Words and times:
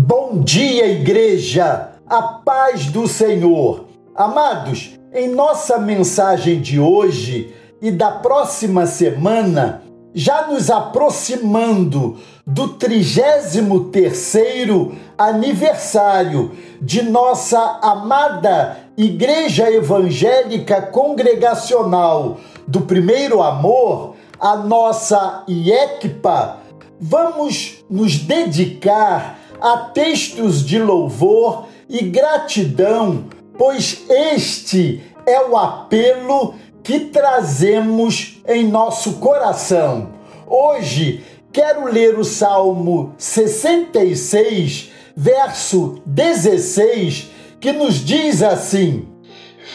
Bom 0.00 0.42
dia, 0.44 0.86
igreja! 0.86 1.88
A 2.06 2.22
paz 2.22 2.86
do 2.86 3.08
Senhor! 3.08 3.86
Amados, 4.14 4.96
em 5.12 5.28
nossa 5.28 5.76
mensagem 5.76 6.60
de 6.60 6.78
hoje 6.78 7.52
e 7.82 7.90
da 7.90 8.12
próxima 8.12 8.86
semana, 8.86 9.82
já 10.14 10.46
nos 10.46 10.70
aproximando 10.70 12.16
do 12.46 12.78
33º 12.78 14.92
aniversário 15.18 16.52
de 16.80 17.02
nossa 17.02 17.80
amada 17.82 18.76
Igreja 18.96 19.68
Evangélica 19.68 20.80
Congregacional 20.80 22.38
do 22.68 22.82
Primeiro 22.82 23.42
Amor, 23.42 24.14
a 24.38 24.58
nossa 24.58 25.42
IECPA, 25.48 26.58
vamos 27.00 27.84
nos 27.90 28.18
dedicar 28.18 29.47
a 29.60 29.76
textos 29.78 30.64
de 30.64 30.78
louvor 30.78 31.66
e 31.88 32.04
gratidão, 32.04 33.28
pois 33.56 34.04
este 34.08 35.02
é 35.26 35.40
o 35.40 35.56
apelo 35.56 36.54
que 36.82 37.00
trazemos 37.00 38.40
em 38.46 38.66
nosso 38.66 39.14
coração. 39.14 40.14
Hoje 40.46 41.24
quero 41.52 41.86
ler 41.86 42.18
o 42.18 42.24
Salmo 42.24 43.14
66, 43.18 44.90
verso 45.16 46.00
16, 46.06 47.30
que 47.60 47.72
nos 47.72 48.04
diz 48.04 48.42
assim: 48.42 49.08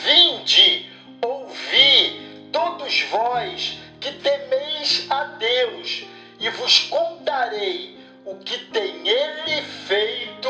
Vinde, 0.06 0.86
ouvi, 1.22 2.48
todos 2.52 3.06
vós 3.12 3.80
que 4.00 4.12
temeis 4.12 5.06
a 5.10 5.24
Deus, 5.24 6.06
e 6.40 6.50
vos 6.50 6.80
contarei 6.80 8.03
o 8.26 8.36
que 8.36 8.58
tem 8.72 9.06
ele 9.06 9.62
feito 9.86 10.50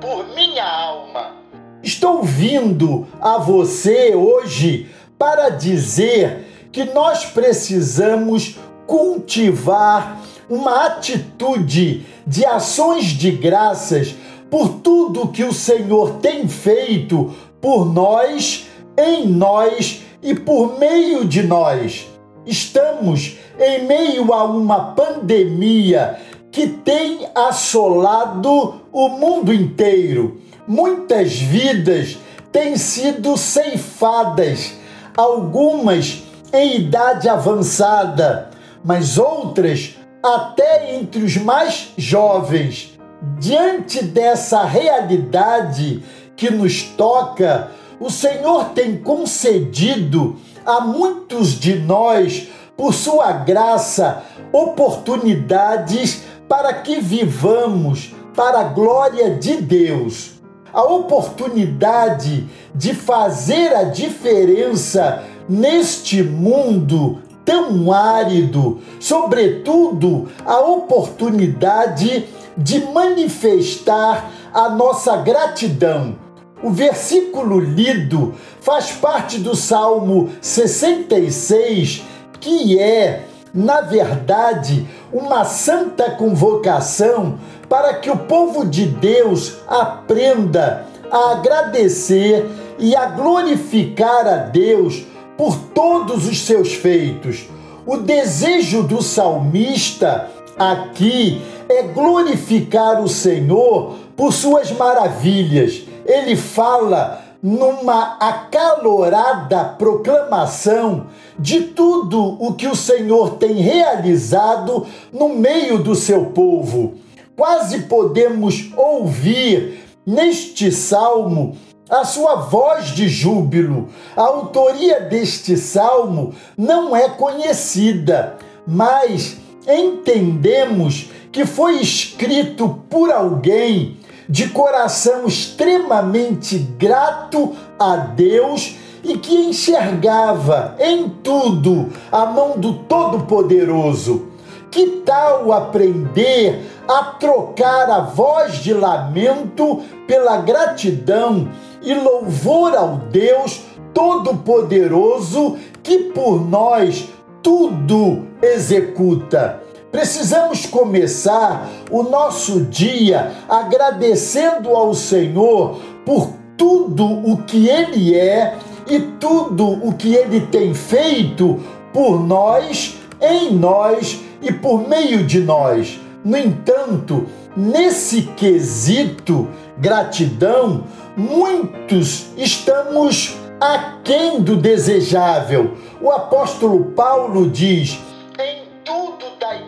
por 0.00 0.26
minha 0.34 0.64
alma. 0.64 1.36
Estou 1.82 2.22
vindo 2.22 3.06
a 3.20 3.36
você 3.36 4.14
hoje 4.14 4.88
para 5.18 5.50
dizer 5.50 6.46
que 6.72 6.84
nós 6.84 7.26
precisamos 7.26 8.56
cultivar 8.86 10.18
uma 10.48 10.86
atitude 10.86 12.06
de 12.26 12.46
ações 12.46 13.04
de 13.08 13.30
graças 13.32 14.14
por 14.50 14.80
tudo 14.80 15.28
que 15.28 15.44
o 15.44 15.52
Senhor 15.52 16.20
tem 16.20 16.48
feito 16.48 17.34
por 17.60 17.84
nós, 17.84 18.66
em 18.96 19.26
nós 19.26 20.02
e 20.22 20.34
por 20.34 20.78
meio 20.78 21.26
de 21.26 21.42
nós. 21.42 22.08
Estamos 22.46 23.36
em 23.58 23.84
meio 23.86 24.32
a 24.32 24.44
uma 24.44 24.94
pandemia 24.94 26.18
que 26.50 26.66
tem 26.66 27.28
assolado 27.34 28.80
o 28.92 29.08
mundo 29.08 29.52
inteiro. 29.52 30.40
Muitas 30.66 31.34
vidas 31.34 32.18
têm 32.50 32.76
sido 32.76 33.36
ceifadas, 33.36 34.72
algumas 35.16 36.22
em 36.52 36.76
idade 36.76 37.28
avançada, 37.28 38.50
mas 38.84 39.18
outras 39.18 39.96
até 40.22 40.94
entre 40.94 41.22
os 41.22 41.36
mais 41.36 41.92
jovens. 41.96 42.98
Diante 43.38 44.02
dessa 44.02 44.64
realidade 44.64 46.02
que 46.36 46.50
nos 46.50 46.82
toca, 46.82 47.70
o 47.98 48.10
Senhor 48.10 48.70
tem 48.70 48.96
concedido 48.96 50.36
a 50.64 50.80
muitos 50.80 51.58
de 51.58 51.78
nós, 51.78 52.48
por 52.76 52.94
sua 52.94 53.32
graça, 53.32 54.24
oportunidades 54.52 56.22
para 56.50 56.74
que 56.74 57.00
vivamos 57.00 58.12
para 58.34 58.58
a 58.58 58.64
glória 58.64 59.30
de 59.36 59.58
Deus. 59.58 60.32
A 60.72 60.82
oportunidade 60.82 62.48
de 62.74 62.92
fazer 62.92 63.72
a 63.72 63.84
diferença 63.84 65.22
neste 65.48 66.24
mundo 66.24 67.20
tão 67.44 67.92
árido, 67.92 68.80
sobretudo 68.98 70.28
a 70.44 70.58
oportunidade 70.58 72.28
de 72.56 72.80
manifestar 72.86 74.28
a 74.52 74.70
nossa 74.70 75.18
gratidão. 75.18 76.16
O 76.64 76.70
versículo 76.70 77.60
lido 77.60 78.34
faz 78.60 78.90
parte 78.90 79.38
do 79.38 79.54
Salmo 79.54 80.30
66, 80.40 82.02
que 82.40 82.76
é 82.80 83.29
na 83.52 83.80
verdade, 83.80 84.86
uma 85.12 85.44
santa 85.44 86.10
convocação 86.12 87.38
para 87.68 87.94
que 87.94 88.10
o 88.10 88.16
povo 88.16 88.64
de 88.64 88.86
Deus 88.86 89.58
aprenda 89.68 90.86
a 91.10 91.32
agradecer 91.32 92.48
e 92.78 92.94
a 92.94 93.06
glorificar 93.06 94.26
a 94.26 94.36
Deus 94.36 95.04
por 95.36 95.56
todos 95.74 96.26
os 96.28 96.44
seus 96.44 96.74
feitos. 96.74 97.48
O 97.86 97.96
desejo 97.96 98.82
do 98.82 99.02
salmista 99.02 100.28
aqui 100.58 101.42
é 101.68 101.82
glorificar 101.82 103.02
o 103.02 103.08
Senhor 103.08 103.96
por 104.16 104.32
suas 104.32 104.70
maravilhas. 104.70 105.82
Ele 106.04 106.36
fala 106.36 107.29
numa 107.42 108.16
acalorada 108.18 109.64
proclamação 109.64 111.06
de 111.38 111.62
tudo 111.62 112.36
o 112.38 112.54
que 112.54 112.66
o 112.66 112.76
Senhor 112.76 113.36
tem 113.36 113.54
realizado 113.54 114.86
no 115.12 115.30
meio 115.30 115.82
do 115.82 115.94
seu 115.94 116.26
povo. 116.26 116.94
Quase 117.36 117.80
podemos 117.82 118.70
ouvir 118.76 119.82
neste 120.04 120.70
salmo 120.70 121.56
a 121.88 122.04
sua 122.04 122.36
voz 122.36 122.88
de 122.88 123.08
júbilo. 123.08 123.88
A 124.16 124.22
autoria 124.22 125.00
deste 125.00 125.56
salmo 125.56 126.34
não 126.56 126.94
é 126.94 127.08
conhecida, 127.08 128.36
mas 128.66 129.38
entendemos 129.66 131.10
que 131.32 131.46
foi 131.46 131.80
escrito 131.80 132.82
por 132.88 133.10
alguém 133.10 133.99
de 134.30 134.48
coração 134.50 135.26
extremamente 135.26 136.56
grato 136.56 137.52
a 137.76 137.96
Deus 137.96 138.76
e 139.02 139.18
que 139.18 139.34
enxergava 139.34 140.76
em 140.78 141.08
tudo 141.08 141.88
a 142.12 142.26
mão 142.26 142.56
do 142.56 142.74
Todo-Poderoso. 142.74 144.28
Que 144.70 145.02
tal 145.04 145.52
aprender 145.52 146.64
a 146.86 147.02
trocar 147.18 147.90
a 147.90 148.02
voz 148.02 148.58
de 148.58 148.72
lamento 148.72 149.82
pela 150.06 150.36
gratidão 150.36 151.48
e 151.82 151.92
louvor 151.92 152.76
ao 152.76 152.98
Deus 153.10 153.62
Todo-Poderoso 153.92 155.58
que 155.82 156.10
por 156.14 156.48
nós 156.48 157.08
tudo 157.42 158.26
executa? 158.40 159.69
Precisamos 159.90 160.66
começar 160.66 161.68
o 161.90 162.04
nosso 162.04 162.60
dia 162.60 163.32
agradecendo 163.48 164.70
ao 164.70 164.94
Senhor 164.94 165.80
por 166.06 166.32
tudo 166.56 167.04
o 167.04 167.42
que 167.42 167.68
Ele 167.68 168.14
é 168.14 168.56
e 168.86 169.00
tudo 169.00 169.66
o 169.68 169.92
que 169.92 170.14
Ele 170.14 170.42
tem 170.42 170.72
feito 170.74 171.58
por 171.92 172.24
nós, 172.24 172.98
em 173.20 173.52
nós 173.52 174.20
e 174.40 174.52
por 174.52 174.88
meio 174.88 175.24
de 175.24 175.40
nós. 175.40 175.98
No 176.24 176.36
entanto, 176.36 177.26
nesse 177.56 178.22
quesito 178.22 179.48
gratidão, 179.76 180.84
muitos 181.16 182.26
estamos 182.36 183.36
aquém 183.60 184.40
do 184.40 184.56
desejável. 184.56 185.72
O 186.00 186.10
apóstolo 186.10 186.84
Paulo 186.92 187.50
diz 187.50 187.98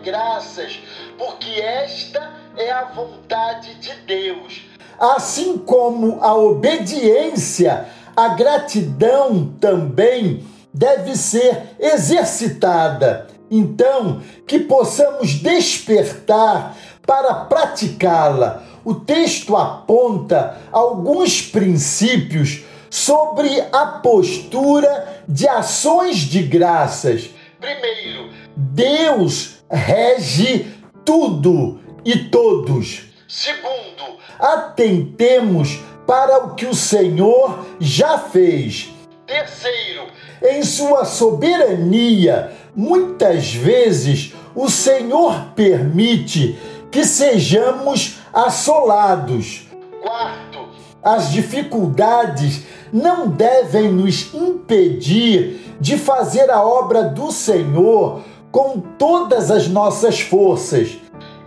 graças, 0.03 0.81
porque 1.17 1.61
esta 1.61 2.31
é 2.57 2.71
a 2.71 2.85
vontade 2.85 3.75
de 3.77 3.95
Deus. 4.07 4.63
Assim 4.99 5.59
como 5.59 6.23
a 6.23 6.35
obediência, 6.35 7.87
a 8.17 8.29
gratidão 8.29 9.55
também 9.61 10.45
deve 10.73 11.17
ser 11.17 11.77
exercitada. 11.79 13.27
Então, 13.51 14.23
que 14.47 14.59
possamos 14.59 15.35
despertar 15.35 16.77
para 17.07 17.35
praticá-la. 17.47 18.63
O 18.85 18.95
texto 18.95 19.57
aponta 19.57 20.59
alguns 20.73 21.43
princípios 21.43 22.65
sobre 22.91 23.49
a 23.73 23.87
postura 23.87 25.23
de 25.29 25.49
ações 25.49 26.19
de 26.19 26.43
graças. 26.43 27.31
Primeiro, 27.61 28.31
Deus 28.57 29.62
rege 29.73 30.67
tudo 31.05 31.81
e 32.05 32.19
todos. 32.29 33.05
Segundo, 33.27 34.19
atentemos 34.39 35.81
para 36.07 36.45
o 36.45 36.55
que 36.55 36.67
o 36.67 36.75
Senhor 36.75 37.67
já 37.81 38.19
fez. 38.19 38.91
Terceiro, 39.27 40.09
em 40.43 40.63
sua 40.63 41.05
soberania, 41.07 42.53
muitas 42.77 43.55
vezes 43.55 44.35
o 44.55 44.69
Senhor 44.69 45.53
permite 45.55 46.59
que 46.91 47.05
sejamos 47.05 48.19
assolados. 48.33 49.69
Quarto, 50.03 50.69
as 51.03 51.33
dificuldades 51.33 52.65
não 52.93 53.29
devem 53.29 53.91
nos 53.91 54.35
impedir 54.35 55.77
de 55.81 55.97
fazer 55.97 56.51
a 56.51 56.63
obra 56.63 57.05
do 57.05 57.33
Senhor 57.33 58.23
com 58.53 58.79
todas 58.79 59.51
as 59.51 59.67
nossas 59.67 60.21
forças. 60.21 60.99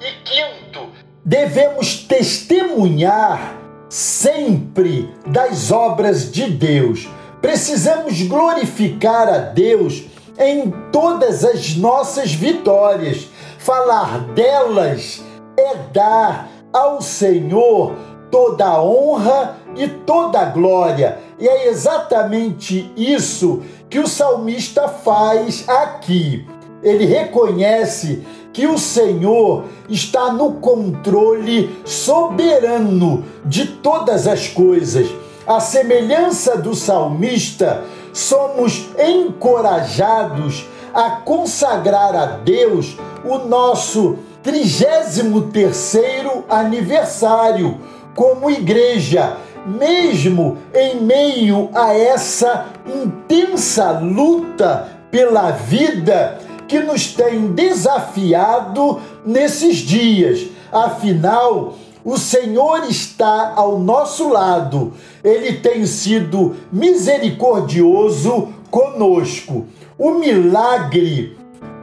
E 0.02 0.12
quinto, 0.24 0.90
devemos 1.24 2.00
testemunhar 2.04 3.62
sempre 3.88 5.10
das 5.28 5.72
obras 5.72 6.32
de 6.32 6.50
Deus. 6.50 7.08
Precisamos 7.42 8.22
glorificar 8.24 9.30
a 9.30 9.38
Deus 9.38 10.04
em 10.38 10.72
todas 10.92 11.46
as 11.46 11.76
nossas 11.76 12.34
vitórias. 12.34 13.28
Falar 13.60 14.20
delas 14.34 15.24
é 15.58 15.76
dar 15.94 16.50
ao 16.74 17.02
Senhor 17.02 17.96
toda 18.30 18.66
a 18.66 18.84
honra 18.84 19.58
e 19.78 19.88
toda 19.88 20.40
a 20.40 20.46
glória. 20.46 21.20
E 21.40 21.48
é 21.48 21.68
exatamente 21.68 22.92
isso 22.98 23.62
que 23.90 24.00
o 24.00 24.08
salmista 24.08 24.88
faz 24.88 25.68
aqui. 25.70 26.46
Ele 26.86 27.06
reconhece 27.06 28.26
que 28.54 28.66
o 28.68 28.78
Senhor 28.78 29.66
está 29.90 30.32
no 30.32 30.54
controle 30.54 31.82
soberano 31.84 33.26
de 33.44 33.66
todas 33.66 34.28
as 34.28 34.48
coisas. 34.48 35.10
A 35.48 35.60
semelhança 35.60 36.56
do 36.58 36.76
salmista, 36.76 37.84
somos 38.14 38.86
encorajados 38.98 40.66
a 40.94 41.18
consagrar 41.18 42.16
a 42.16 42.26
Deus 42.38 42.96
o 43.26 43.40
nosso 43.40 44.20
33º 44.42 46.46
aniversário 46.48 47.78
como 48.16 48.50
igreja, 48.50 49.36
mesmo 49.66 50.60
em 50.74 51.02
meio 51.02 51.70
a 51.74 51.94
essa 51.94 52.68
intensa 52.88 54.00
luta 54.00 54.88
pela 55.12 55.52
vida 55.52 56.45
que 56.68 56.80
nos 56.80 57.08
tem 57.08 57.48
desafiado 57.54 59.00
nesses 59.26 59.78
dias. 59.78 60.48
Afinal, 60.72 61.76
o 62.04 62.18
Senhor 62.18 62.84
está 62.90 63.54
ao 63.56 63.80
nosso 63.80 64.30
lado, 64.30 64.94
ele 65.24 65.54
tem 65.54 65.86
sido 65.86 66.56
misericordioso 66.72 68.54
conosco. 68.70 69.66
O 69.98 70.12
milagre 70.12 71.38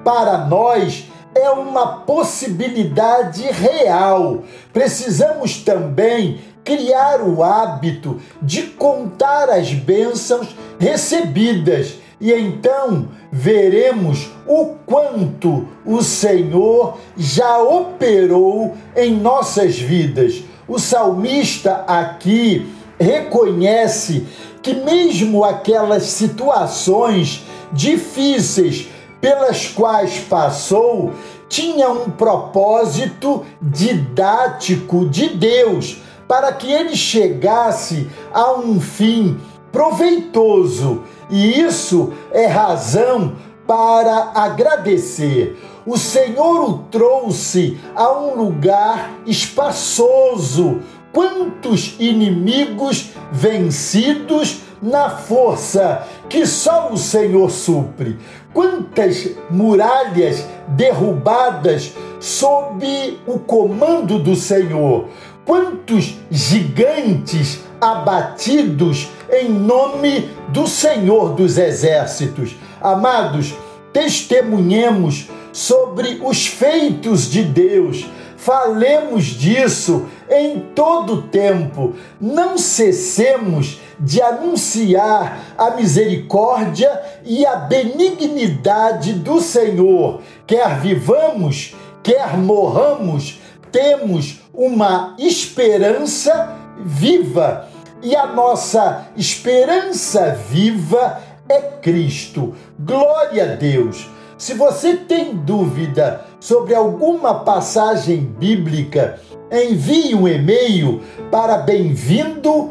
para 0.04 0.46
nós 0.46 1.06
é 1.34 1.50
uma 1.50 2.00
possibilidade 2.00 3.42
real. 3.42 4.44
Precisamos 4.72 5.56
também 5.56 6.40
criar 6.62 7.20
o 7.20 7.42
hábito 7.42 8.20
de 8.40 8.62
contar 8.62 9.50
as 9.50 9.72
bênçãos 9.72 10.54
recebidas 10.78 11.94
e 12.20 12.32
então 12.32 13.08
veremos 13.32 14.30
o 14.46 14.74
quanto 14.84 15.66
o 15.86 16.02
Senhor 16.02 16.98
já 17.16 17.62
operou 17.62 18.76
em 18.94 19.16
nossas 19.16 19.78
vidas. 19.78 20.42
O 20.68 20.78
salmista 20.78 21.82
aqui 21.86 22.70
reconhece 23.00 24.26
que, 24.60 24.74
mesmo 24.74 25.42
aquelas 25.44 26.02
situações 26.04 27.42
difíceis 27.72 28.88
pelas 29.18 29.66
quais 29.68 30.18
passou 30.18 31.12
tinha 31.48 31.88
um 31.90 32.10
propósito 32.10 33.44
didático 33.60 35.08
de 35.08 35.28
Deus 35.28 35.98
para 36.26 36.52
que 36.52 36.70
ele 36.70 36.96
chegasse 36.96 38.08
a 38.32 38.52
um 38.54 38.80
fim 38.80 39.38
proveitoso. 39.72 41.02
E 41.30 41.60
isso 41.60 42.12
é 42.30 42.46
razão 42.46 43.32
para 43.66 44.32
agradecer. 44.34 45.58
O 45.84 45.96
Senhor 45.96 46.68
o 46.68 46.78
trouxe 46.90 47.78
a 47.96 48.12
um 48.12 48.36
lugar 48.36 49.10
espaçoso. 49.26 50.80
Quantos 51.12 51.96
inimigos 51.98 53.10
vencidos 53.32 54.60
na 54.82 55.10
força 55.10 56.06
que 56.28 56.44
só 56.44 56.92
o 56.92 56.96
Senhor 56.96 57.50
supre. 57.50 58.18
Quantas 58.52 59.30
muralhas 59.48 60.44
derrubadas 60.68 61.92
sob 62.18 63.18
o 63.26 63.38
comando 63.38 64.18
do 64.18 64.34
Senhor. 64.34 65.06
Quantos 65.44 66.16
gigantes 66.30 67.60
abatidos 67.80 69.08
em 69.32 69.48
nome 69.48 70.30
do 70.48 70.66
Senhor 70.66 71.34
dos 71.34 71.58
Exércitos. 71.58 72.54
Amados, 72.80 73.54
testemunhemos 73.92 75.28
sobre 75.52 76.20
os 76.22 76.46
feitos 76.46 77.30
de 77.30 77.42
Deus 77.42 78.06
Falemos 78.42 79.26
disso 79.26 80.08
em 80.28 80.58
todo 80.74 81.22
tempo. 81.22 81.94
Não 82.20 82.58
cessemos 82.58 83.78
de 84.00 84.20
anunciar 84.20 85.54
a 85.56 85.70
misericórdia 85.76 86.90
e 87.24 87.46
a 87.46 87.54
benignidade 87.54 89.12
do 89.12 89.40
Senhor. 89.40 90.22
Quer 90.44 90.80
vivamos, 90.80 91.76
quer 92.02 92.36
morramos, 92.36 93.38
temos 93.70 94.40
uma 94.52 95.14
esperança 95.20 96.52
viva. 96.84 97.68
E 98.02 98.16
a 98.16 98.26
nossa 98.26 99.06
esperança 99.16 100.36
viva 100.50 101.20
é 101.48 101.60
Cristo. 101.60 102.52
Glória 102.76 103.44
a 103.44 103.54
Deus. 103.54 104.10
Se 104.36 104.54
você 104.54 104.96
tem 104.96 105.36
dúvida 105.36 106.24
sobre 106.40 106.74
alguma 106.74 107.44
passagem 107.44 108.24
bíblica, 108.24 109.20
envie 109.52 110.16
um 110.16 110.26
e-mail 110.26 111.00
para 111.30 111.58
bem-vindo 111.58 112.70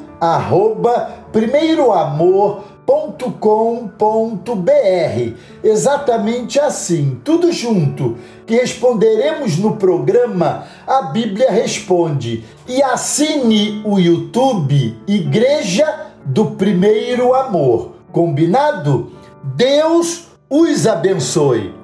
primeiroamor.com.br. 2.86 5.36
Exatamente 5.64 6.60
assim, 6.60 7.20
tudo 7.24 7.52
junto, 7.52 8.18
que 8.46 8.56
responderemos 8.56 9.58
no 9.58 9.78
programa 9.78 10.66
A 10.86 11.04
Bíblia 11.04 11.52
Responde. 11.52 12.44
E 12.68 12.82
assine 12.82 13.82
o 13.86 14.00
YouTube 14.00 14.98
Igreja 15.08 16.08
do 16.26 16.52
Primeiro 16.52 17.34
Amor. 17.34 17.94
Combinado? 18.12 19.12
Deus 19.56 20.28
os 20.50 20.86
abençoe. 20.86 21.81